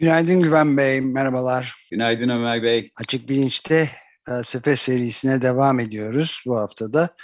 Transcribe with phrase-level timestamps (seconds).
[0.00, 1.74] Günaydın Güven Bey, merhabalar.
[1.90, 2.92] Günaydın Ömer Bey.
[2.96, 3.90] Açık Bilinç'te
[4.26, 7.16] felsefe serisine devam ediyoruz bu haftada.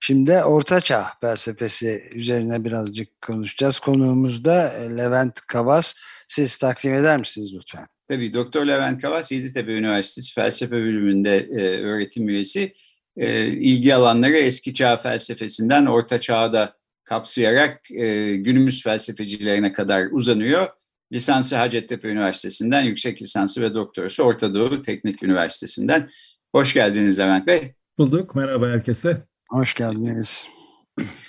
[0.00, 3.80] Şimdi Ortaçağ felsefesi üzerine birazcık konuşacağız.
[3.80, 5.94] Konuğumuz da Levent Kavas.
[6.28, 7.86] Siz takdim eder misiniz lütfen?
[8.08, 12.72] Tabii Doktor Levent Kavas Yeditepe Üniversitesi Felsefe Bölümünde e, öğretim üyesi.
[13.16, 20.79] E, ilgi alanları eski çağ felsefesinden orta çağı da kapsayarak e, günümüz felsefecilerine kadar uzanıyor.
[21.12, 26.10] Lisansı Hacettepe Üniversitesi'nden, yüksek lisansı ve doktorası Orta Doğu Teknik Üniversitesi'nden.
[26.52, 27.74] Hoş geldiniz Levent Bey.
[27.98, 28.34] Bulduk.
[28.34, 29.22] Merhaba herkese.
[29.48, 30.44] Hoş geldiniz.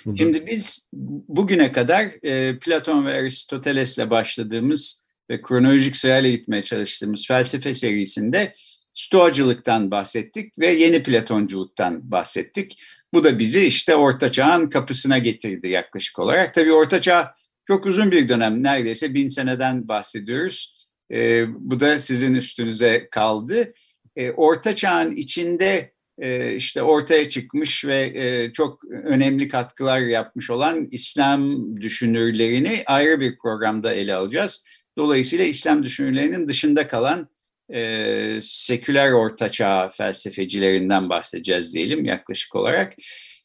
[0.06, 0.18] Bulduk.
[0.18, 0.88] Şimdi biz
[1.28, 8.54] bugüne kadar e, Platon ve Aristoteles'le başladığımız ve kronolojik sırayla gitmeye çalıştığımız felsefe serisinde
[8.94, 12.82] Stoacılıktan bahsettik ve yeni Platonculuktan bahsettik.
[13.14, 16.54] Bu da bizi işte Orta Çağ'ın kapısına getirdi yaklaşık olarak.
[16.54, 17.32] Tabii Orta Çağ
[17.66, 20.86] çok uzun bir dönem, neredeyse bin seneden bahsediyoruz.
[21.12, 23.72] E, bu da sizin üstünüze kaldı.
[24.16, 30.88] E, Orta Çağ'ın içinde e, işte ortaya çıkmış ve e, çok önemli katkılar yapmış olan
[30.90, 34.64] İslam düşünürlerini ayrı bir programda ele alacağız.
[34.98, 37.28] Dolayısıyla İslam düşünürlerinin dışında kalan
[37.74, 42.94] e, seküler ortaçağ felsefecilerinden bahsedeceğiz diyelim yaklaşık olarak.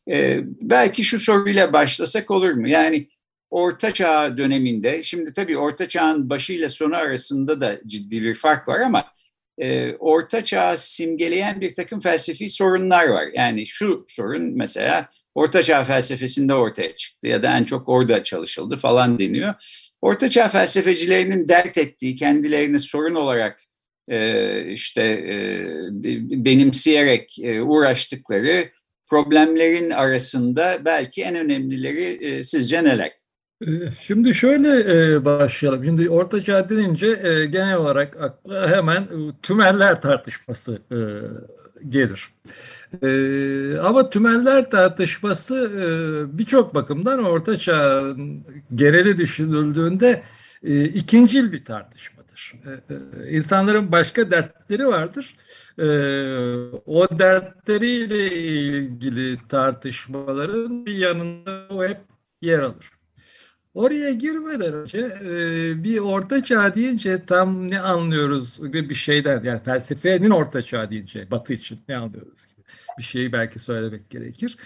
[0.10, 2.70] E, belki şu soruyla başlasak olur mu?
[2.70, 3.08] Yani
[3.50, 9.06] ortaçağ döneminde, şimdi tabii ortaçağın başıyla sonu arasında da ciddi bir fark var ama
[9.58, 13.28] e, ortaçağı simgeleyen bir takım felsefi sorunlar var.
[13.34, 19.20] Yani şu sorun mesela ortaçağ felsefesinde ortaya çıktı ya da en çok orada çalışıldı falan
[19.20, 19.54] deniyor.
[20.02, 23.62] Ortaçağ felsefecilerinin dert ettiği, kendilerini sorun olarak
[24.08, 25.36] e, işte e,
[26.46, 28.70] benimseyerek e, uğraştıkları
[29.08, 33.12] problemlerin arasında belki en önemlileri e, sizce neler?
[34.02, 35.86] Şimdi şöyle başlayalım.
[35.86, 37.08] Şimdi Orta Çağ denince
[37.52, 39.08] genel olarak akla hemen
[39.42, 40.78] tümeller tartışması
[41.90, 42.30] gelir.
[43.84, 45.72] Ama tümeller tartışması
[46.34, 50.24] birçok bakımdan Orta Çağ'ın geneli düşünüldüğünde
[50.94, 52.54] ikincil bir tartışma vardır.
[53.30, 55.36] İnsanların başka dertleri vardır.
[56.86, 61.98] O dertleriyle ilgili tartışmaların bir yanında o hep
[62.42, 62.97] yer alır.
[63.78, 65.12] Oraya girmeden önce
[65.84, 71.32] bir orta çağ deyince tam ne anlıyoruz gibi bir şeyden yani felsefenin orta çağ deyince
[71.32, 72.58] batı için ne anlıyoruz gibi
[72.98, 74.58] bir şeyi belki söylemek gerekir.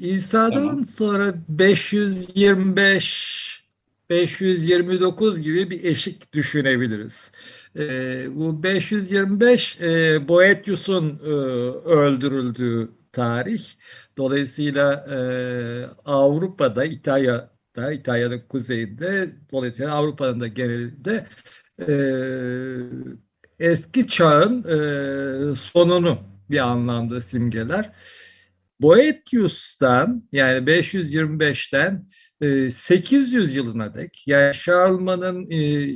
[0.00, 0.84] İsa'dan tamam.
[0.84, 3.64] sonra 525
[4.10, 7.32] 529 gibi bir eşik düşünebiliriz.
[7.78, 11.28] E, bu 525 e, Boetius'un e,
[11.88, 13.64] öldürüldüğü tarih.
[14.16, 15.18] Dolayısıyla e,
[16.04, 16.84] Avrupa'da,
[17.78, 21.26] İtalya'da, İtalya'nın kuzeyinde, dolayısıyla Avrupa'nın da genelinde
[21.88, 21.94] e,
[23.58, 26.18] eski çağın e, sonunu
[26.50, 27.92] bir anlamda simgeler.
[28.80, 32.08] Boetius'tan yani 525'ten
[32.70, 35.46] 800 yılına dek yani Şarlman'ın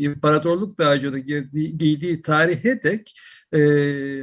[0.01, 3.15] imparatorluk dağcını giydiği tarihe dek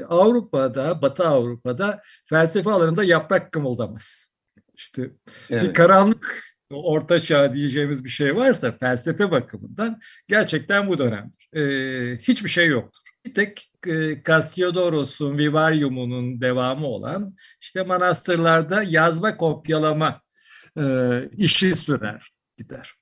[0.10, 4.34] Avrupa'da, Batı Avrupa'da felsefe alanında yaprak kımıldamaz.
[4.76, 5.12] İşte
[5.50, 5.64] evet.
[5.64, 11.50] bir karanlık orta çağ diyeceğimiz bir şey varsa felsefe bakımından gerçekten bu dönemdir.
[12.18, 13.02] hiçbir şey yoktur.
[13.26, 13.72] Bir tek
[14.26, 20.22] Cassiodoros'un Vivarium'unun devamı olan işte manastırlarda yazma kopyalama
[20.78, 22.94] e, işi sürer gider.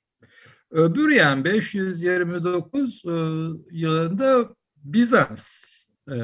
[0.71, 3.09] Öbür yan 529 e,
[3.71, 5.77] yılında Bizans
[6.11, 6.15] e,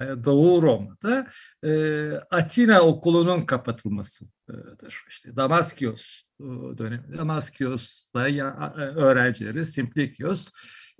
[0.00, 1.26] Doğu Roma'da
[1.64, 5.04] e, Atina okulunun kapatılmasıdır.
[5.08, 6.44] İşte Damaskios e,
[6.78, 7.18] dönemi.
[7.18, 10.48] Damaskios'ta ya, e, öğrencileri Simplikios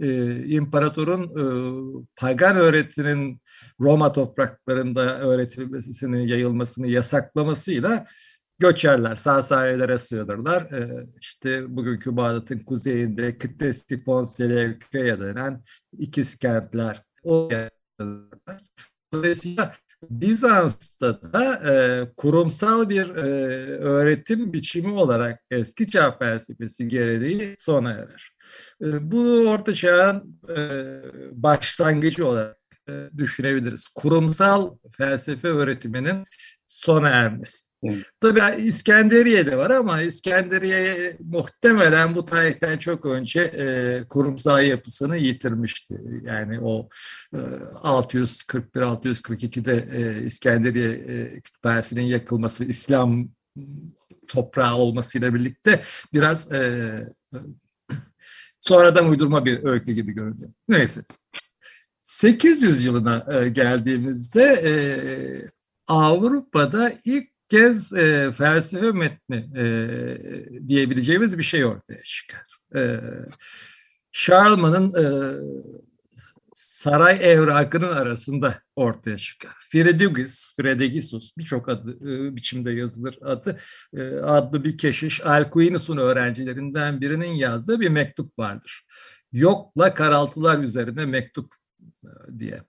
[0.00, 1.44] e, imparatorun e,
[2.16, 3.40] pagan öğretinin
[3.80, 8.04] Roma topraklarında öğretilmesini, yayılmasını yasaklamasıyla
[8.58, 10.62] göçerler, sağ sahillere sığınırlar.
[10.62, 15.62] E, işte bugünkü Bağdat'ın kuzeyinde Kıttestifon Selevkeya denen
[15.98, 17.48] ikiz kentler o
[19.14, 19.72] Dolayısıyla
[20.02, 23.22] Bizans'ta da e, kurumsal bir e,
[23.78, 28.30] öğretim biçimi olarak eski çağ felsefesi geleneği sona erer.
[28.84, 31.00] E, bu Orta Çağ'ın e,
[31.32, 32.56] başlangıcı olarak
[32.88, 33.88] e, düşünebiliriz.
[33.94, 36.24] Kurumsal felsefe öğretiminin
[36.68, 37.65] sona ermesi.
[37.82, 38.10] Evet.
[38.20, 45.98] Tabii İskenderiye de var ama İskenderiye muhtemelen bu tarihten çok önce e, kurumsal yapısını yitirmişti.
[46.22, 46.88] Yani o
[47.34, 53.28] e, 641-642'de e, İskenderiye e, kütüphanesinin yakılması, İslam
[54.28, 55.80] toprağı olmasıyla birlikte
[56.12, 57.00] biraz e
[58.60, 60.50] sonradan uydurma bir öykü gibi görünüyor.
[60.68, 61.02] Neyse.
[62.02, 64.72] 800 yılına e, geldiğimizde e,
[65.86, 69.66] Avrupa'da ilk kez e, felsefe metni e,
[70.68, 72.58] diyebileceğimiz bir şey ortaya çıkar.
[72.74, 73.00] E,
[74.12, 75.06] Charleman'ın e,
[76.54, 79.54] saray evrakının arasında ortaya çıkar.
[79.72, 83.56] Fredugis, Fredegisus birçok adı e, biçimde yazılır adı
[83.96, 88.86] e, adlı bir keşiş Alcuinus'un öğrencilerinden birinin yazdığı bir mektup vardır.
[89.32, 91.52] Yokla karaltılar üzerine mektup
[92.04, 92.62] e, diye.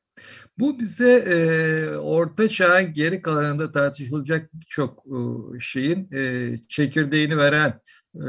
[0.60, 5.20] Bu bize e, Orta Çağ'ın geri kalanında tartışılacak birçok e,
[5.60, 7.82] şeyin e, çekirdeğini veren,
[8.16, 8.28] e,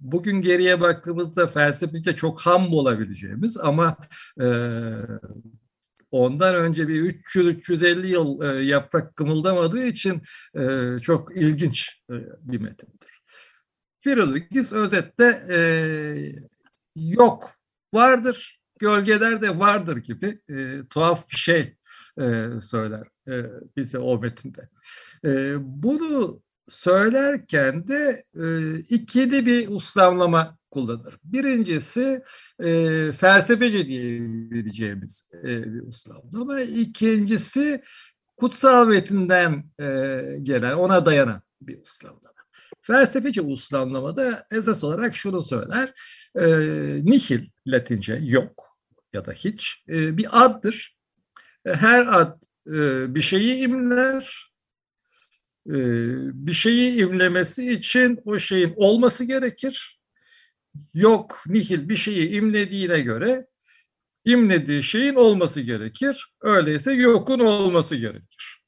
[0.00, 3.96] bugün geriye baktığımızda felsefece çok ham olabileceğimiz ama
[4.40, 4.46] e,
[6.10, 10.22] ondan önce bir 300-350 yıl e, yaprak kımıldamadığı için
[10.54, 13.22] e, çok ilginç e, bir metindir.
[14.00, 15.60] Firulugis özette e,
[16.96, 17.50] yok,
[17.94, 21.76] vardır, gölgeler de vardır gibi e, tuhaf bir şey
[22.20, 23.44] e, söyler e,
[23.76, 24.68] bize o metinde.
[25.24, 31.18] E, bunu söylerken de e, ikili bir uslamlama kullanır.
[31.24, 32.22] Birincisi
[32.62, 36.60] e, felsefeci diyebileceğimiz e, bir uslamlama.
[36.60, 37.82] İkincisi
[38.36, 39.86] kutsal metinden e,
[40.42, 42.30] gelen, ona dayanan bir uslamlama.
[42.80, 45.92] Felsefeci uslamlamada esas olarak şunu söyler.
[46.34, 46.46] E,
[47.04, 48.69] nihil Latince yok
[49.12, 50.96] ya da hiç e, bir addır.
[51.64, 54.50] E, her ad e, bir şeyi imler.
[55.66, 55.74] E,
[56.46, 60.00] bir şeyi imlemesi için o şeyin olması gerekir.
[60.94, 63.46] Yok, nihil bir şeyi imlediğine göre
[64.24, 66.34] imlediği şeyin olması gerekir.
[66.40, 68.62] Öyleyse yokun olması gerekir.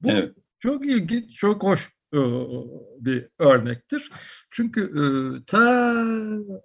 [0.00, 0.36] Bu evet.
[0.58, 1.96] çok ilginç, çok hoş
[3.00, 4.10] bir örnektir.
[4.50, 4.92] Çünkü
[5.46, 5.94] ta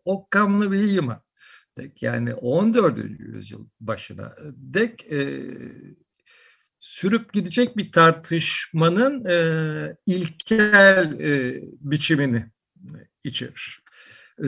[0.06, 1.24] Okkamlı William'a
[1.82, 2.98] dek yani 14.
[3.20, 5.44] yüzyıl başına dek e,
[6.80, 12.52] sürüp gidecek bir tartışmanın e, ilkel e, biçimini
[13.24, 13.84] içerir.
[14.40, 14.48] E,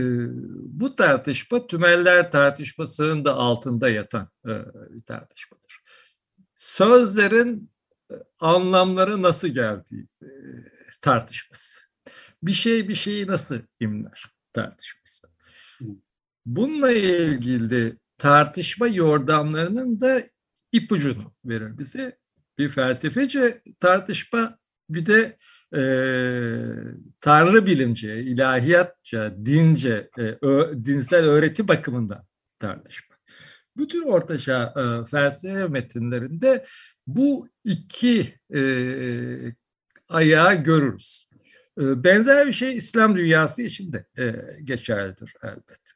[0.79, 4.51] bu tartışma tümeller tartışmasının da altında yatan e,
[4.89, 5.79] bir tartışmadır.
[6.57, 7.71] Sözlerin
[8.11, 10.27] e, anlamları nasıl geldiği e,
[11.01, 11.81] tartışması.
[12.43, 15.32] Bir şey bir şeyi nasıl imler tartışması.
[16.45, 20.21] Bununla ilgili tartışma yordamlarının da
[20.71, 22.17] ipucunu verir bize.
[22.57, 24.57] Bir felsefece tartışma
[24.89, 25.37] bir de
[25.75, 25.81] e,
[27.21, 32.25] tanrı bilimci, ilahiyatça, dince, e, ö, dinsel öğreti bakımından
[32.59, 33.15] tartışma.
[33.77, 36.65] Bütün ortaçağ e, felsefe metinlerinde
[37.07, 38.61] bu iki e,
[40.09, 41.29] ayağı görürüz.
[41.77, 44.05] Benzer bir şey İslam dünyası için de
[44.63, 45.93] geçerlidir elbet.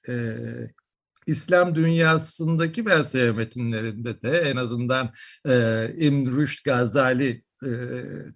[1.27, 5.09] İslam dünyasındaki felsefe metinlerinde de en azından
[5.47, 7.69] e, İbn Rüşd Gazali e,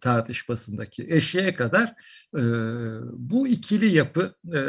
[0.02, 1.94] tartışmasındaki eşeğe kadar
[2.38, 2.42] e,
[3.14, 4.62] bu ikili yapı e,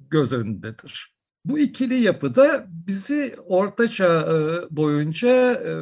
[0.00, 1.14] göz önündedir.
[1.44, 5.72] Bu ikili yapıda bizi Orta Çağ e, boyunca e,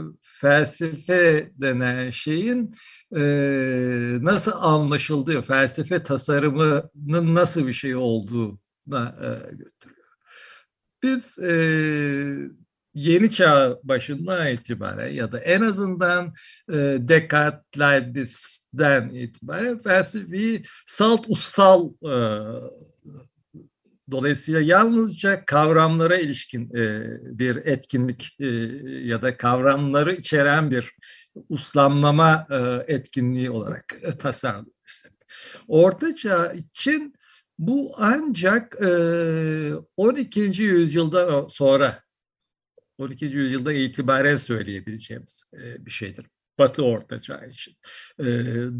[0.42, 2.74] felsefe denen şeyin
[3.16, 3.22] e,
[4.22, 9.14] nasıl anlaşıldığı, felsefe tasarımının nasıl bir şey olduğuna
[9.50, 10.02] götürüyor.
[11.02, 11.38] Biz
[12.94, 16.32] yeni çağ başından itibaren ya da en azından
[16.72, 21.90] e, Descartes, Leibniz'den itibaren felsefeyi salt ussal
[24.12, 27.04] Dolayısıyla yalnızca kavramlara ilişkin e,
[27.38, 28.46] bir etkinlik e,
[29.08, 30.92] ya da kavramları içeren bir
[31.48, 34.72] uslamlama e, etkinliği olarak e, tasarlanır.
[35.68, 37.14] Orta Çağ için
[37.58, 38.88] bu ancak e,
[39.96, 40.40] 12.
[40.62, 42.02] yüzyılda sonra
[42.98, 43.24] 12.
[43.24, 45.44] yüzyılda itibaren söyleyebileceğimiz
[45.78, 46.26] bir şeydir.
[46.58, 47.76] Batı Orta Çağ için.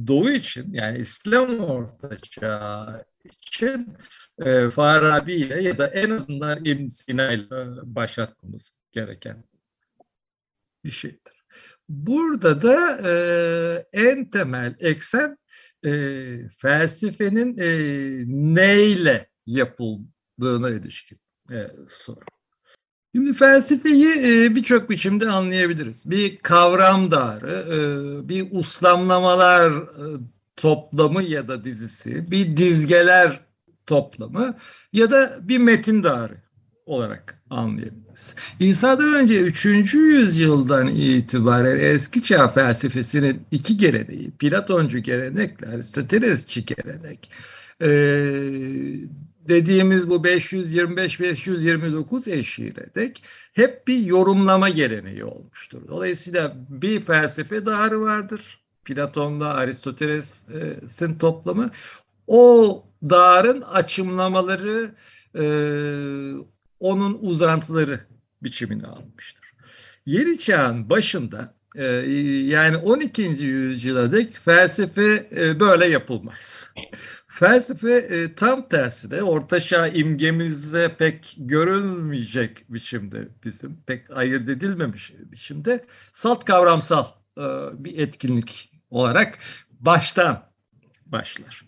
[0.06, 3.96] Doğu için yani İslam Orta Çağ için
[4.38, 7.46] e, Farabi ile ya da en azından İbn Sina ile
[7.82, 9.44] başlatmamız gereken
[10.84, 11.42] bir şeydir.
[11.88, 13.14] Burada da e,
[13.92, 15.38] en temel eksen
[15.86, 15.90] e,
[16.58, 17.68] felsefenin e,
[18.54, 21.18] neyle yapıldığına ilişkin
[21.50, 22.20] e, soru.
[23.14, 26.10] Şimdi felsefeyi e, birçok biçimde anlayabiliriz.
[26.10, 27.78] Bir kavram darı, e,
[28.28, 30.04] bir uslamlamalar e,
[30.56, 33.40] toplamı ya da dizisi, bir dizgeler
[33.86, 34.56] toplamı
[34.92, 36.42] ya da bir metin darı
[36.86, 38.34] olarak anlayabiliriz.
[38.60, 39.94] İsa'dan önce 3.
[39.94, 47.30] yüzyıldan itibaren eski çağ felsefesinin iki geleneği, Platoncu gelenekle Aristotelesçi gelenek,
[47.80, 47.88] e,
[49.48, 55.88] dediğimiz bu 525-529 eşiğine dek hep bir yorumlama geleneği olmuştur.
[55.88, 58.61] Dolayısıyla bir felsefe daharı vardır.
[58.84, 61.70] Platon'la Aristoteles'in toplamı.
[62.26, 64.94] O dağarın açımlamaları
[65.38, 65.44] e,
[66.80, 68.00] onun uzantıları
[68.42, 69.52] biçimini almıştır.
[70.06, 71.84] Yeni çağın başında e,
[72.46, 73.22] yani 12.
[73.22, 76.74] yüzyıla dek felsefe e, böyle yapılmaz.
[77.28, 87.04] Felsefe tam tersine ortaçağ imgemizde pek görülmeyecek biçimde bizim pek ayırt edilmemiş biçimde salt kavramsal
[87.72, 89.38] bir etkinlik olarak
[89.80, 90.52] baştan
[91.06, 91.62] başlar.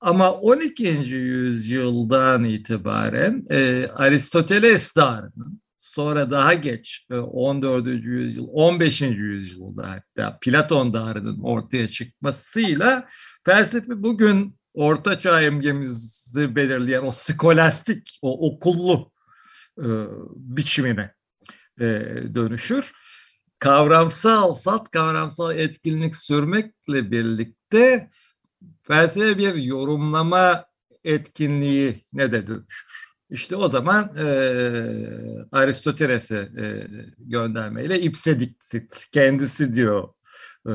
[0.00, 0.84] Ama 12.
[1.14, 7.86] yüzyıldan itibaren e, Aristoteles dağarının sonra daha geç 14.
[7.86, 9.00] yüzyıl, 15.
[9.00, 13.06] yüzyılda hatta Platon dağarının ortaya çıkmasıyla
[13.44, 19.12] felsefe bugün orta çağ imgemizi belirleyen o skolastik, o okullu
[19.78, 19.86] e,
[20.36, 21.14] biçimine
[21.80, 21.84] e,
[22.34, 22.92] dönüşür.
[23.64, 28.10] Kavramsal, sat kavramsal etkinlik sürmekle birlikte
[28.82, 30.66] felsefe bir yorumlama
[31.04, 33.14] etkinliği ne de dönüşür.
[33.30, 34.26] İşte o zaman e,
[35.52, 36.86] Aristoteles'e e,
[37.18, 40.08] göndermeyle ipse dixit, kendisi diyor
[40.68, 40.72] e,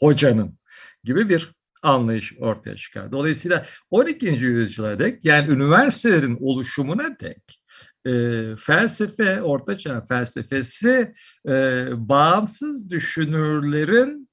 [0.00, 0.58] hocanın
[1.04, 3.12] gibi bir anlayış ortaya çıkar.
[3.12, 4.26] Dolayısıyla 12.
[4.26, 7.62] yüzyıla dek yani üniversitelerin oluşumuna dek
[8.06, 8.12] e,
[8.56, 11.12] felsefe, ortaçağ felsefesi
[11.48, 14.30] e, bağımsız düşünürlerin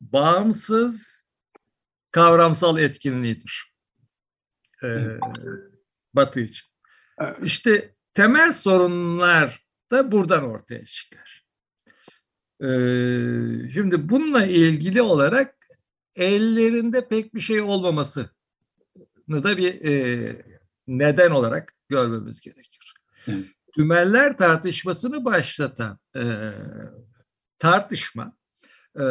[0.00, 1.26] bağımsız
[2.10, 3.72] kavramsal etkinliğidir.
[4.82, 5.06] E,
[6.14, 6.68] batı için.
[7.42, 11.46] İşte temel sorunlar da buradan ortaya çıkar.
[12.60, 15.68] Ee, şimdi bununla ilgili olarak
[16.14, 18.28] ellerinde pek bir şey olmamasını
[19.28, 20.42] da bir e,
[20.86, 22.85] neden olarak görmemiz gerekir.
[23.74, 26.52] Tümeller tartışmasını başlatan e,
[27.58, 28.36] tartışma
[28.98, 29.04] e,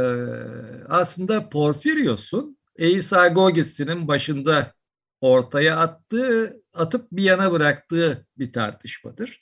[0.90, 4.74] aslında Porfirios'un Eisagoges'inin başında
[5.22, 9.42] ortaya attığı, atıp bir yana bıraktığı bir tartışmadır.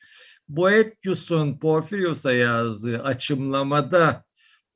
[0.49, 4.25] Boetius'un Porfirios'a yazdığı açımlamada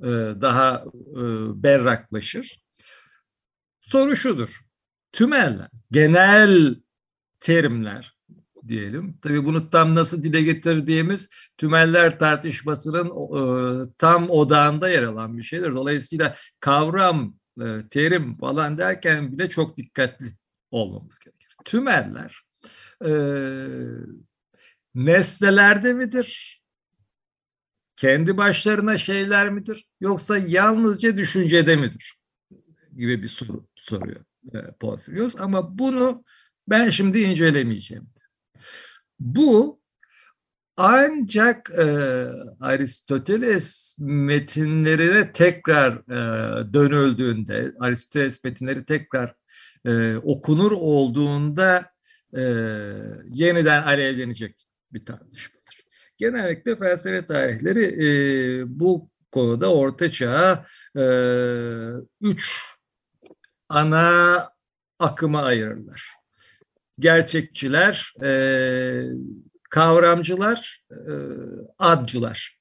[0.01, 0.07] e,
[0.41, 1.23] daha e,
[1.63, 2.61] berraklaşır.
[3.81, 4.61] Soru şudur.
[5.11, 6.75] Tümeller, genel
[7.39, 8.16] terimler
[8.67, 9.17] diyelim.
[9.21, 13.41] Tabii bunu tam nasıl dile getirdiğimiz tümeller tartışmasının e,
[13.97, 15.71] tam odağında yer alan bir şeydir.
[15.71, 20.33] Dolayısıyla kavram, e, terim falan derken bile çok dikkatli
[20.71, 21.55] olmamız gerekir.
[21.65, 22.41] Tümeller
[23.05, 23.11] e,
[24.95, 26.61] nesnelerde midir?
[27.95, 29.85] Kendi başlarına şeyler midir?
[30.01, 32.17] Yoksa yalnızca düşüncede midir?
[32.97, 34.21] Gibi bir soru soruyor
[34.53, 35.35] e, Porfirios.
[35.41, 36.23] Ama bunu
[36.67, 38.09] ben şimdi incelemeyeceğim.
[39.19, 39.81] Bu
[40.77, 41.85] ancak e,
[42.59, 49.35] Aristoteles metinlerine tekrar e, dönüldüğünde, Aristoteles metinleri tekrar
[49.85, 51.91] e, okunur olduğunda
[52.33, 52.41] e,
[53.29, 55.83] yeniden alevlenecek bir tartışmadır.
[56.17, 60.65] Genellikle felsefe tarihleri e, bu konuda Orta Çağ'a
[60.97, 61.03] e,
[62.21, 62.63] üç
[63.69, 64.49] ana
[64.99, 66.16] akıma ayırırlar.
[66.99, 68.29] Gerçekçiler, e,
[69.69, 70.97] kavramcılar, e,
[71.79, 72.57] adcılar.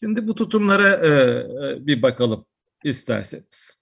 [0.00, 2.46] Şimdi bu tutumlara e, e bir bakalım
[2.84, 3.80] isterseniz.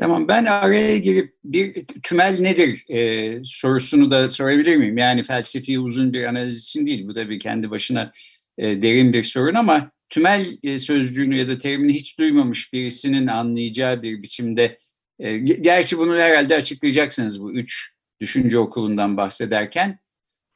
[0.00, 4.98] Tamam ben araya girip bir tümel nedir e, sorusunu da sorabilir miyim?
[4.98, 8.12] Yani felsefi uzun bir analiz için değil bu tabii kendi başına
[8.58, 14.02] e, derin bir sorun ama tümel e, sözcüğünü ya da terimini hiç duymamış birisinin anlayacağı
[14.02, 14.78] bir biçimde
[15.18, 19.98] e, gerçi bunu herhalde açıklayacaksınız bu üç düşünce okulundan bahsederken.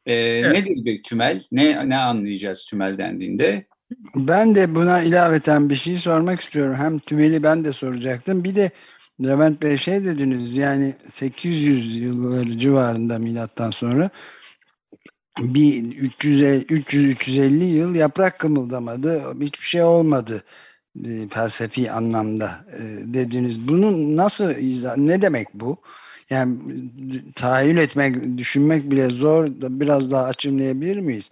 [0.06, 0.52] E, evet.
[0.52, 1.42] Nedir bir tümel?
[1.52, 3.66] Ne, ne anlayacağız tümel dendiğinde?
[4.14, 6.74] Ben de buna ilaveten bir şey sormak istiyorum.
[6.74, 8.44] Hem tümeli ben de soracaktım.
[8.44, 8.70] Bir de
[9.24, 14.10] Levent Bey şey dediniz yani 800 yılları civarında milattan sonra
[15.38, 19.40] bir 300-350 yıl yaprak kımıldamadı.
[19.40, 20.44] Hiçbir şey olmadı
[21.30, 22.64] felsefi anlamda
[23.04, 23.68] dediniz.
[23.68, 25.76] Bunu nasıl izah, ne demek bu?
[26.30, 26.58] Yani
[27.34, 29.46] tahayyül etmek, düşünmek bile zor.
[29.60, 31.30] Biraz daha açımlayabilir miyiz?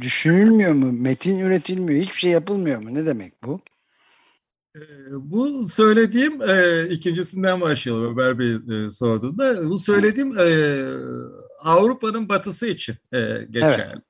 [0.00, 0.92] Düşünülmüyor mu?
[0.92, 2.02] Metin üretilmiyor.
[2.02, 2.94] Hiçbir şey yapılmıyor mu?
[2.94, 3.60] Ne demek bu?
[4.76, 9.70] Ee, bu söylediğim e, ikincisinden başlayalım Ömer Bey e, sorduğunda.
[9.70, 10.46] Bu söylediğim e,
[11.60, 14.02] Avrupa'nın batısı için e, geçerli.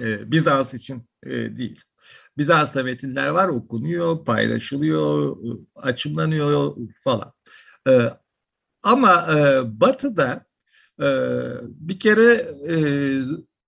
[0.00, 0.20] Evet.
[0.20, 1.80] E, Bizans için e, değil.
[2.38, 5.36] Bizans'ta metinler var, okunuyor, paylaşılıyor,
[5.76, 7.32] açımlanıyor falan.
[7.88, 7.92] E,
[8.82, 10.44] ama e, Batı'da
[11.02, 11.08] e,
[11.64, 12.32] bir kere
[12.68, 12.76] e,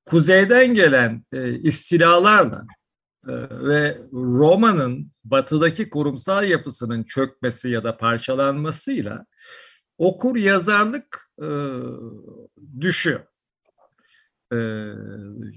[0.07, 2.67] kuzeyden gelen e, istilalarla
[3.29, 9.27] e, ve Roma'nın batıdaki kurumsal yapısının çökmesi ya da parçalanmasıyla
[9.99, 11.49] okur yazarlık e,
[12.81, 13.21] düşüyor.
[14.53, 14.59] E,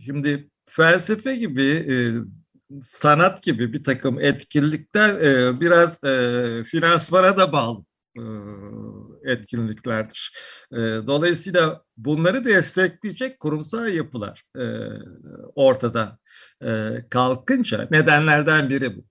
[0.05, 1.95] şimdi felsefe gibi, e,
[2.81, 7.86] sanat gibi bir takım etkinlikler e, biraz e, finansmana da bağlı
[8.17, 8.24] e,
[9.24, 10.34] etkinliklerdir.
[11.08, 14.44] Dolayısıyla bunları destekleyecek kurumsal yapılar
[15.56, 16.20] ortada
[17.10, 19.06] kalkınca nedenlerden biri bu.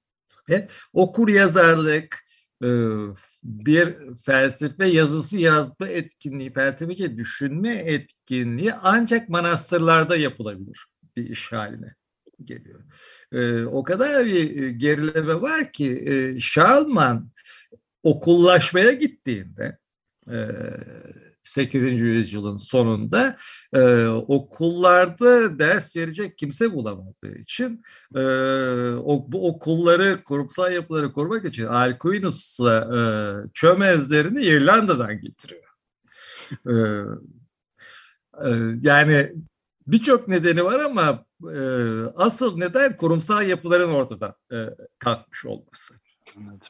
[0.92, 2.24] Okur yazarlık,
[3.44, 11.94] bir felsefe yazısı yazma etkinliği, felsefece düşünme etkinliği ancak manastırlarda yapılabilir bir iş haline
[12.44, 12.80] geliyor.
[13.66, 17.30] O kadar bir gerileme var ki Şalman
[18.02, 19.78] okullaşmaya gittiğinde
[21.42, 22.00] 8.
[22.00, 23.36] yüzyılın sonunda
[23.72, 27.82] e, okullarda ders verecek kimse bulamadığı için
[28.14, 28.20] e,
[28.94, 33.00] o, bu okulları, kurumsal yapıları korumak için Alcuinus'la e,
[33.54, 35.64] çömezlerini İrlanda'dan getiriyor.
[36.66, 36.74] E,
[38.44, 38.50] e,
[38.82, 39.32] yani
[39.86, 41.24] birçok nedeni var ama
[41.54, 41.60] e,
[42.16, 44.56] asıl neden kurumsal yapıların ortada e,
[44.98, 45.94] kalkmış olması.
[46.36, 46.68] Anladım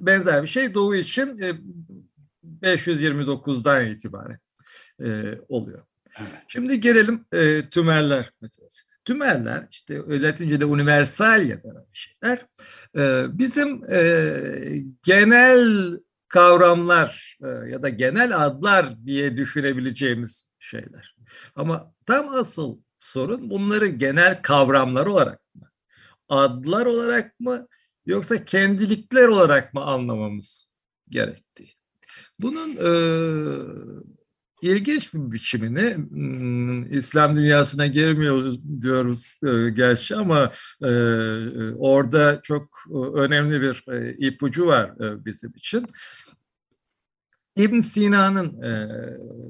[0.00, 1.40] benzer bir şey Doğu için
[2.62, 4.38] 529'dan e, itibaren
[5.00, 5.82] e, oluyor.
[6.48, 8.92] Şimdi gelelim e, tümeller meselesine.
[9.04, 12.46] Tümeller işte Latince'de universal ya da şeyler
[13.38, 13.82] bizim
[15.02, 21.16] genel kavramlar ya da genel adlar diye düşünebileceğimiz şeyler.
[21.54, 25.70] Ama tam asıl sorun bunları genel kavramlar olarak mı,
[26.28, 27.66] adlar olarak mı
[28.06, 30.72] yoksa kendilikler olarak mı anlamamız
[31.08, 31.75] gerektiği.
[32.38, 32.90] Bunun e,
[34.62, 40.50] ilginç bir biçimini hmm, İslam dünyasına girmiyoruz diyoruz e, gerçi ama
[40.82, 40.90] e,
[41.78, 45.86] orada çok önemli bir e, ipucu var e, bizim için.
[47.56, 48.88] İbn Sina'nın e,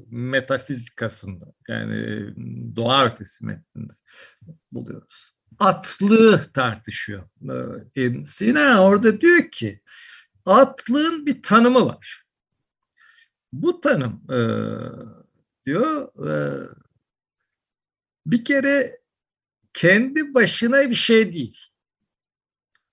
[0.09, 2.25] metafizikasında yani
[2.75, 3.93] doğa ötesi metninde
[4.71, 7.23] buluyoruz atlığı tartışıyor.
[7.95, 9.81] İbn Sina orada diyor ki
[10.45, 12.23] atlığın bir tanımı var.
[13.61, 14.39] Bu tanım e,
[15.65, 16.31] diyor e,
[18.25, 18.99] bir kere
[19.73, 21.59] kendi başına bir şey değil.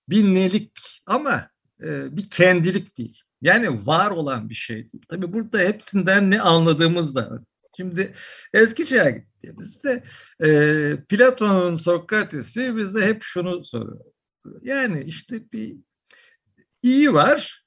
[0.09, 1.49] Bir nelik ama
[1.83, 3.23] e, bir kendilik değil.
[3.41, 5.03] Yani var olan bir şey değil.
[5.07, 7.39] Tabii burada hepsinden ne anladığımız da
[7.77, 8.13] Şimdi
[8.53, 10.03] eski çağa gittiğimizde
[10.43, 10.49] e,
[11.09, 14.05] Platon'un Sokrates'i bize hep şunu soruyor.
[14.61, 15.75] Yani işte bir
[16.83, 17.64] iyi var,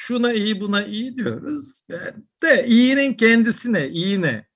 [0.00, 1.84] şuna iyi buna iyi diyoruz.
[1.88, 4.46] Yani de iyinin kendisine iyi ne?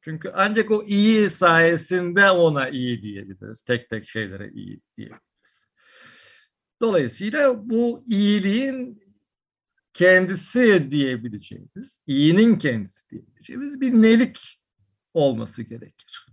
[0.00, 3.62] Çünkü ancak o iyi sayesinde ona iyi diyebiliriz.
[3.62, 5.66] Tek tek şeylere iyi diyebiliriz.
[6.80, 9.02] Dolayısıyla bu iyiliğin
[9.92, 14.60] kendisi diyebileceğimiz, iyinin kendisi diyebileceğimiz bir nelik
[15.14, 16.26] olması gerekir.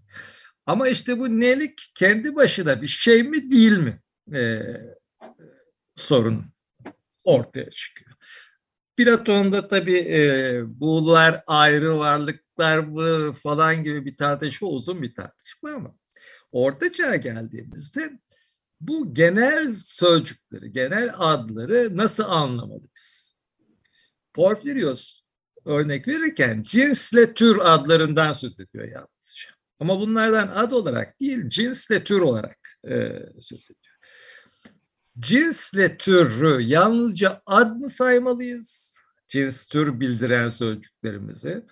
[0.65, 4.01] Ama işte bu nelik kendi başına bir şey mi değil mi
[4.33, 4.57] ee,
[5.95, 6.45] sorun
[7.23, 8.14] ortaya çıkıyor.
[8.97, 15.95] Platon'da tabii e, buğular ayrı varlıklar mı falan gibi bir tartışma uzun bir tartışma ama
[16.51, 18.19] orta çağa geldiğimizde
[18.81, 23.35] bu genel sözcükleri, genel adları nasıl anlamalıyız?
[24.33, 25.21] Porfirios
[25.65, 29.49] örnek verirken cinsle tür adlarından söz ediyor yalnızca.
[29.79, 32.93] Ama bunlardan ad olarak değil, cinsle tür olarak e,
[33.39, 33.84] söz ediyor.
[35.19, 38.97] Cinsle türü yalnızca ad mı saymalıyız?
[39.27, 41.65] Cins tür bildiren sözcüklerimizi,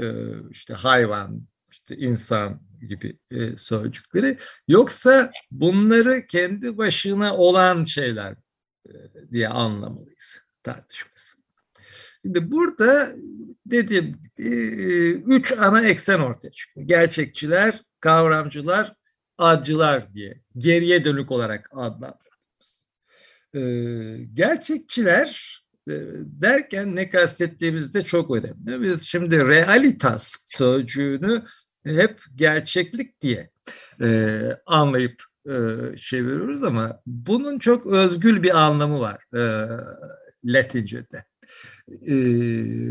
[0.00, 0.06] e,
[0.50, 4.38] işte hayvan, işte insan gibi e, sözcükleri.
[4.68, 8.34] Yoksa bunları kendi başına olan şeyler
[8.88, 8.92] e,
[9.32, 11.38] diye anlamalıyız tartışması.
[12.22, 13.12] Şimdi burada
[13.66, 14.48] dediğim gibi
[15.26, 16.86] üç ana eksen ortaya çıkıyor.
[16.86, 18.94] Gerçekçiler kavramcılar
[19.38, 22.27] adcılar diye geriye dönük olarak adlandırdığımız.
[23.54, 23.60] Ee,
[24.34, 25.58] gerçekçiler
[25.88, 25.92] e,
[26.24, 28.82] derken ne kastettiğimiz de çok önemli.
[28.82, 31.42] Biz şimdi realitas sözcüğünü
[31.84, 33.50] hep gerçeklik diye
[34.02, 35.56] e, anlayıp e,
[35.96, 39.24] çeviriyoruz ama bunun çok özgül bir anlamı var
[40.44, 41.24] Latince'de.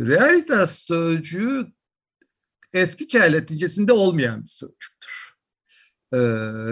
[0.07, 1.67] Realitas sözcüğü
[2.73, 5.33] eski çağ Latincesinde olmayan bir sözcüktür.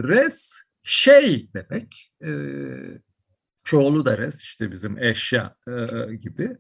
[0.08, 2.12] Res şey demek.
[3.65, 6.58] Çoğulu da res işte bizim eşya e, gibi.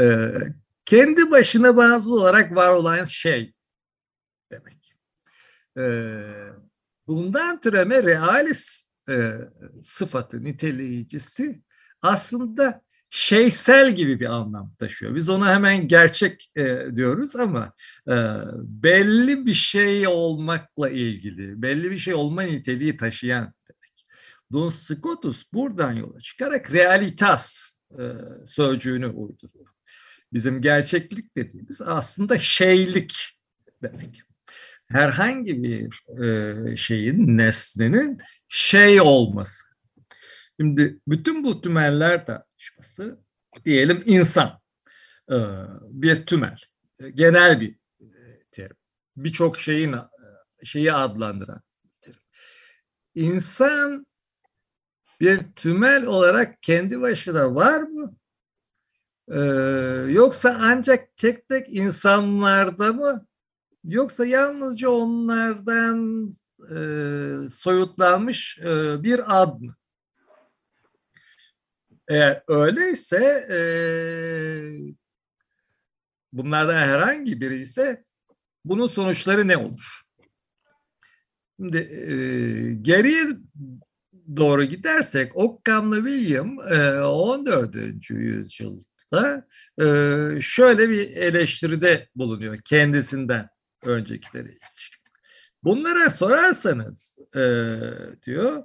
[0.00, 0.32] E,
[0.84, 3.54] kendi başına bazı olarak var olan şey
[4.52, 4.96] demek.
[5.78, 5.84] E,
[7.06, 9.32] bundan türeme realis e,
[9.82, 11.62] sıfatı niteleyicisi
[12.02, 15.14] aslında şeysel gibi bir anlam taşıyor.
[15.14, 17.72] Biz ona hemen gerçek e, diyoruz ama
[18.08, 18.14] e,
[18.56, 23.54] belli bir şey olmakla ilgili, belli bir şey olma niteliği taşıyan
[24.52, 28.04] Duns Scotus buradan yola çıkarak realitas e,
[28.46, 29.70] sözcüğünü uyduruyor.
[30.32, 33.38] Bizim gerçeklik dediğimiz aslında şeylik
[33.82, 34.22] demek.
[34.88, 39.66] Herhangi bir e, şeyin, nesnenin şey olması.
[40.60, 43.18] Şimdi bütün bu tümeller tartışması
[43.64, 44.60] diyelim insan
[45.30, 45.36] e,
[45.90, 46.56] bir tümel,
[47.00, 48.08] e, genel bir e,
[48.50, 48.76] terim.
[49.16, 49.98] Birçok şeyin e,
[50.64, 51.62] şeyi adlandıran
[52.00, 52.20] terim.
[53.14, 54.06] İnsan
[55.20, 58.16] bir tümel olarak kendi başına var mı?
[59.28, 59.38] Ee,
[60.12, 63.26] yoksa ancak tek tek insanlarda mı?
[63.84, 66.30] Yoksa yalnızca onlardan
[66.70, 66.76] e,
[67.50, 69.74] soyutlanmış e, bir ad mı?
[72.08, 73.58] Eğer öyleyse e,
[76.32, 78.04] bunlardan herhangi biri ise
[78.64, 80.02] bunun sonuçları ne olur?
[81.56, 82.14] Şimdi e,
[82.74, 83.22] geriye
[84.36, 88.10] doğru gidersek Occam'la William e, 14.
[88.10, 89.46] yüzyılda
[89.80, 89.86] e,
[90.40, 93.48] şöyle bir eleştiride bulunuyor kendisinden
[93.84, 95.00] öncekileri ilişkin.
[95.64, 97.42] Bunlara sorarsanız e,
[98.26, 98.62] diyor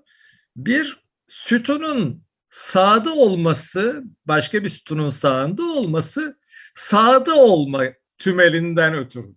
[0.56, 6.40] bir sütunun sağda olması başka bir sütunun sağında olması
[6.76, 7.84] sağda olma
[8.18, 9.36] tümelinden ötürü.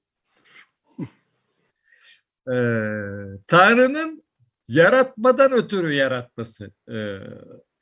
[2.48, 4.27] Ee, Tanrı'nın
[4.68, 7.18] yaratmadan ötürü yaratması e,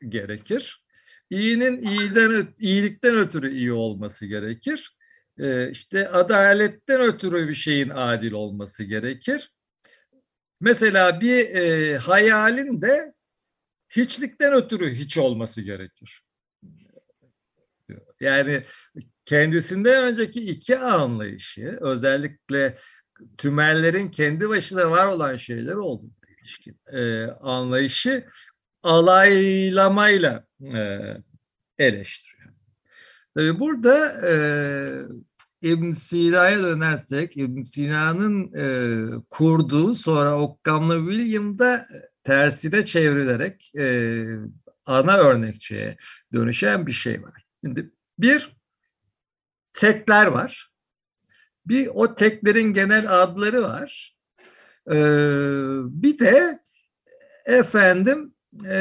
[0.08, 0.84] gerekir.
[1.30, 4.96] İyinin iyiden iyilikten ötürü iyi olması gerekir.
[5.38, 9.52] E, işte adaletten ötürü bir şeyin adil olması gerekir.
[10.60, 13.14] Mesela bir e, hayalin de
[13.88, 16.22] hiçlikten ötürü hiç olması gerekir.
[18.20, 18.62] Yani
[19.24, 22.76] kendisinden önceki iki anlayışı özellikle
[23.38, 28.26] tümellerin kendi başına var olan şeyler olduğuna ilişkin e, anlayışı
[28.82, 31.00] alaylamayla e,
[31.78, 32.52] eleştiriyor.
[33.34, 34.32] Tabii burada e,
[35.62, 38.66] İbn Sina'ya dönersek İbn Sina'nın e,
[39.30, 41.88] kurduğu sonra Occam'la William'da
[42.24, 44.24] tersine çevrilerek e,
[44.86, 45.96] ana örnekçeye
[46.32, 47.44] dönüşen bir şey var.
[47.60, 48.56] Şimdi bir
[49.72, 50.70] tekler var.
[51.66, 54.15] Bir o teklerin genel adları var.
[54.90, 54.94] Ee,
[56.02, 56.60] bir de
[57.46, 58.34] efendim
[58.66, 58.78] e,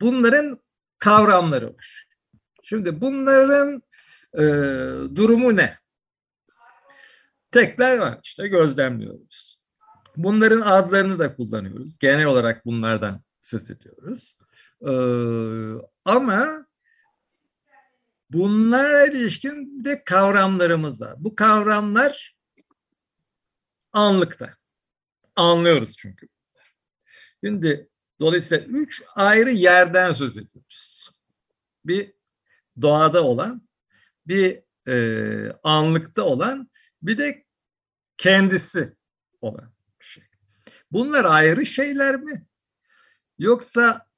[0.00, 0.58] bunların
[0.98, 2.06] kavramları var.
[2.62, 3.82] Şimdi bunların
[4.34, 4.42] e,
[5.16, 5.78] durumu ne?
[7.50, 9.58] Tekler var işte gözlemliyoruz.
[10.16, 11.98] Bunların adlarını da kullanıyoruz.
[11.98, 14.38] Genel olarak bunlardan söz ediyoruz.
[14.82, 14.92] Ee,
[16.04, 16.66] ama
[18.30, 21.14] bunlara ilişkin de kavramlarımız var.
[21.18, 22.37] Bu kavramlar
[23.92, 24.50] anlıkta.
[25.36, 26.28] Anlıyoruz çünkü.
[27.44, 27.88] Şimdi
[28.20, 31.10] dolayısıyla üç ayrı yerden söz ediyoruz.
[31.84, 32.12] Bir
[32.82, 33.68] doğada olan,
[34.26, 36.70] bir e, anlıkta olan,
[37.02, 37.44] bir de
[38.16, 38.96] kendisi
[39.40, 40.24] olan bir şey.
[40.90, 42.46] Bunlar ayrı şeyler mi?
[43.38, 44.08] Yoksa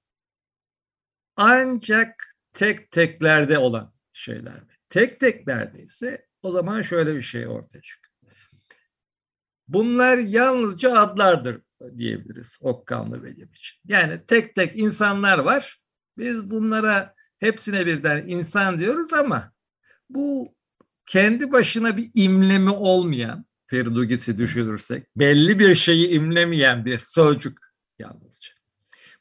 [1.37, 4.69] ancak tek teklerde olan şeyler mi?
[4.89, 8.10] Tek teklerde ise o zaman şöyle bir şey ortaya çıkıyor.
[9.73, 11.61] Bunlar yalnızca adlardır
[11.97, 13.81] diyebiliriz Okkamlı Bedim için.
[13.85, 15.81] Yani tek tek insanlar var.
[16.19, 19.53] Biz bunlara hepsine birden insan diyoruz ama
[20.09, 20.55] bu
[21.07, 27.59] kendi başına bir imlemi olmayan Ferdugisi düşünürsek belli bir şeyi imlemeyen bir sözcük
[27.99, 28.60] yalnızca.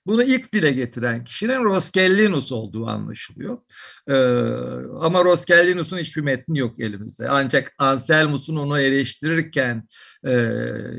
[0.09, 3.57] Bunu ilk dile getiren kişinin Roscellinus olduğu anlaşılıyor.
[4.07, 4.13] Ee,
[4.99, 7.29] ama Roscellinus'un hiçbir metni yok elimizde.
[7.29, 9.87] Ancak Anselmus'un onu eleştirirken
[10.25, 10.31] e,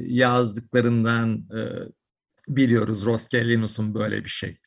[0.01, 1.61] yazdıklarından e,
[2.49, 4.59] biliyoruz Roscellinus'un böyle bir şey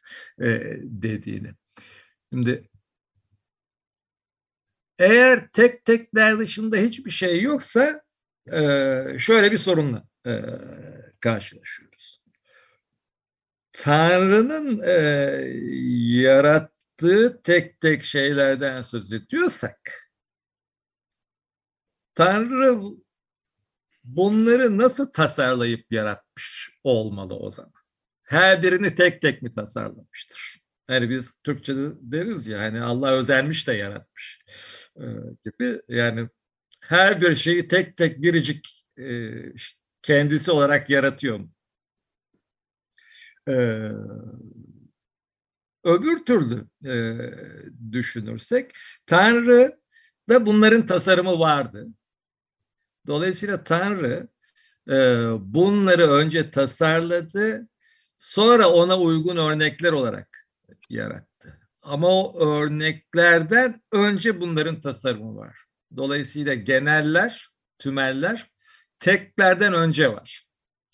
[0.41, 1.51] e, dediğini.
[2.33, 2.69] Şimdi
[4.99, 8.01] eğer tek tekler dışında hiçbir şey yoksa
[8.51, 8.59] e,
[9.19, 10.41] şöyle bir sorunla e,
[11.19, 12.22] karşılaşıyoruz.
[13.73, 14.93] Tanrı'nın e,
[16.21, 20.09] yarattığı tek tek şeylerden söz ediyorsak
[22.15, 22.81] Tanrı
[24.03, 27.73] bunları nasıl tasarlayıp yaratmış olmalı o zaman?
[28.23, 30.63] Her birini tek tek mi tasarlamıştır?
[30.89, 34.41] Yani biz Türkçe'de deriz ya hani Allah özenmiş de yaratmış
[34.97, 35.05] e,
[35.45, 35.81] gibi.
[35.87, 36.29] Yani
[36.79, 39.31] her bir şeyi tek tek biricik e,
[40.01, 41.51] kendisi olarak yaratıyor mu?
[43.47, 43.53] E,
[45.83, 47.17] öbür türlü e,
[47.91, 48.71] düşünürsek
[49.05, 49.79] Tanrı
[50.29, 51.87] da bunların tasarımı vardı.
[53.07, 54.27] Dolayısıyla Tanrı
[54.89, 54.93] e,
[55.39, 57.67] bunları önce tasarladı,
[58.19, 60.47] sonra ona uygun örnekler olarak
[60.89, 61.59] yarattı.
[61.81, 65.57] Ama o örneklerden önce bunların tasarımı var.
[65.97, 68.51] Dolayısıyla geneller, tümeller
[68.99, 70.47] teklerden önce var.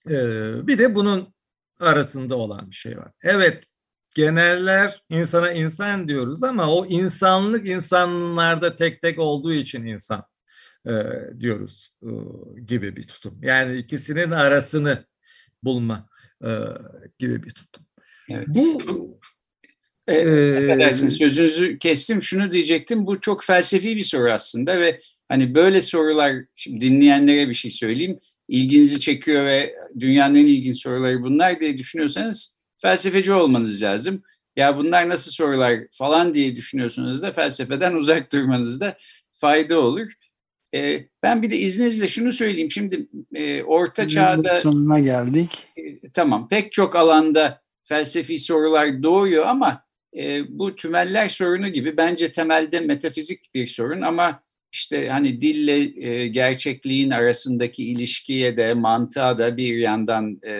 [0.10, 1.34] Ee, bir de bunun
[1.80, 3.12] arasında olan bir şey var.
[3.24, 3.72] Evet,
[4.16, 10.24] geneller insana insan diyoruz ama o insanlık insanlarda tek tek olduğu için insan
[10.88, 10.94] e,
[11.40, 12.10] diyoruz e,
[12.66, 13.40] gibi bir tutum.
[13.44, 15.06] Yani ikisinin arasını
[15.64, 16.10] bulma
[16.44, 16.50] e,
[17.20, 17.86] gibi bir tutum.
[18.30, 18.48] Evet.
[18.48, 19.20] Bu
[20.10, 22.24] ee, sözünüzü kestim.
[22.24, 23.08] Şunu diyecektim.
[23.08, 28.20] Bu çok felsefi bir soru aslında ve hani böyle sorular şimdi dinleyenlere bir şey söyleyeyim.
[28.48, 34.24] İlginizi çekiyor ve dünyanın en ilginç soruları bunlar diye düşünüyorsanız felsefeci olmanız lazım.
[34.56, 38.98] Ya bunlar nasıl sorular falan diye düşünüyorsunuz da felsefeden uzak durmanızda
[39.36, 40.10] fayda olur.
[40.76, 42.72] E, ben bir de izninizle şunu söyleyeyim.
[42.72, 44.62] Şimdi e, Orta Çağ'da...
[44.62, 45.68] Sonuna geldik.
[45.78, 49.84] E, tamam pek çok alanda felsefi sorular doğuyor ama
[50.18, 56.28] e, bu tümeller sorunu gibi bence temelde metafizik bir sorun ama işte hani dille e,
[56.28, 60.54] gerçekliğin arasındaki ilişkiye de mantığa da bir yandan e,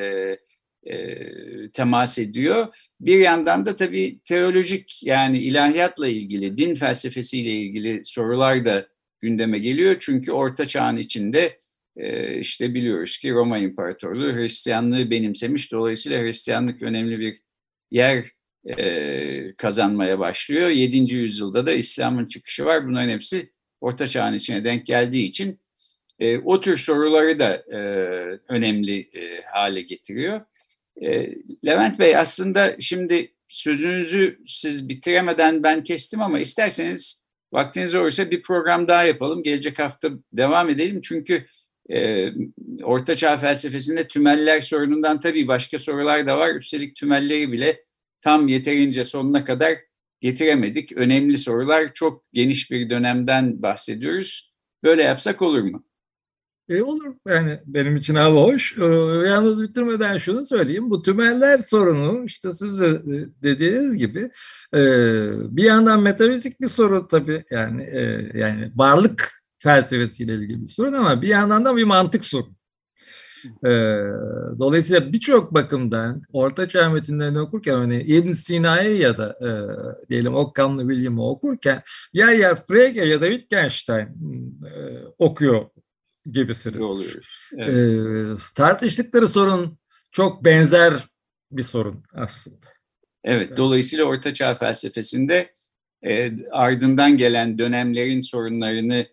[0.84, 2.68] e, temas ediyor.
[3.00, 8.88] Bir yandan da tabii teolojik yani ilahiyatla ilgili, din felsefesiyle ilgili sorular da
[9.22, 9.96] gündeme geliyor.
[10.00, 11.60] Çünkü Orta Çağ'ın içinde
[11.98, 15.72] e, işte biliyoruz ki Roma İmparatorluğu Hristiyanlığı benimsemiş.
[15.72, 17.36] Dolayısıyla Hristiyanlık önemli bir
[17.92, 18.26] yer
[18.66, 20.70] e, kazanmaya başlıyor.
[20.70, 21.16] 7.
[21.16, 22.88] yüzyılda da İslam'ın çıkışı var.
[22.88, 25.60] Bunların hepsi Orta Çağ'ın içine denk geldiği için
[26.20, 27.80] e, o tür soruları da e,
[28.48, 30.42] önemli e, hale getiriyor.
[31.02, 38.42] E, Levent Bey aslında şimdi sözünüzü siz bitiremeden ben kestim ama isterseniz vaktiniz olursa bir
[38.42, 39.44] program daha yapalım.
[39.44, 41.46] Gelecek hafta devam edelim çünkü
[41.92, 42.30] e,
[42.84, 46.56] Orta Çağ felsefesinde tümeller sorunundan tabii başka sorular da var.
[46.56, 47.84] Üstelik tümelleri bile
[48.22, 49.76] tam yeterince sonuna kadar
[50.20, 50.92] getiremedik.
[50.92, 54.54] Önemli sorular çok geniş bir dönemden bahsediyoruz.
[54.84, 55.86] Böyle yapsak olur mu?
[56.70, 58.78] E olur yani benim için hava hoş.
[58.78, 58.84] E,
[59.28, 60.90] yalnız bitirmeden şunu söyleyeyim.
[60.90, 63.02] Bu tümeller sorunu işte siz de
[63.44, 64.30] dediğiniz gibi
[64.76, 64.82] e,
[65.58, 71.22] bir yandan metafizik bir soru tabii yani e, yani varlık felsefesiyle ilgili bir sorun ama
[71.22, 72.59] bir yandan da bir mantık sorunu.
[73.46, 73.70] E,
[74.60, 79.50] dolayısıyla birçok bakımdan Orta Çağ metinlerini okurken hani İbn Sina'yı ya da e,
[80.10, 81.82] diyelim Occam'lı William'ı okurken
[82.14, 84.08] yer yer Frege ya da Wittgenstein
[84.66, 85.66] e, okuyor
[86.32, 87.16] gibisiniz.
[87.58, 87.70] Evet.
[87.70, 89.80] E, tartıştıkları sorun
[90.12, 90.94] çok benzer
[91.52, 92.68] bir sorun aslında.
[93.24, 95.54] Evet, dolayısıyla Orta Çağ felsefesinde
[96.06, 99.08] e, ardından gelen dönemlerin sorunlarını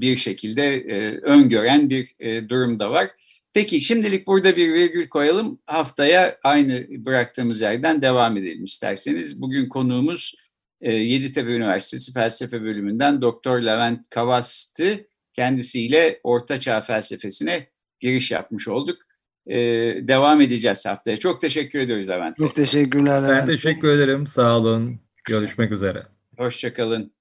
[0.00, 3.10] bir şekilde e, öngören bir e, durum da var.
[3.52, 5.58] Peki şimdilik burada bir virgül koyalım.
[5.66, 9.40] Haftaya aynı bıraktığımız yerden devam edelim isterseniz.
[9.40, 10.34] Bugün konuğumuz
[10.82, 15.06] Yeditepe Üniversitesi Felsefe Bölümünden Doktor Levent Kavas'tı.
[15.32, 17.68] Kendisiyle Orta Çağ felsefesine
[18.00, 18.98] giriş yapmış olduk.
[20.08, 21.16] devam edeceğiz haftaya.
[21.16, 22.36] Çok teşekkür ediyoruz Levent.
[22.36, 23.40] Çok teşekkürler Levent.
[23.40, 24.26] Ben teşekkür ederim.
[24.26, 25.00] Sağ olun.
[25.24, 26.02] Görüşmek üzere.
[26.36, 27.12] Hoşçakalın.